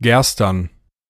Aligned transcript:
Gerstern. 0.00 0.70